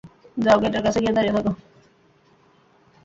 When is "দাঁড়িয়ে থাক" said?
1.15-1.45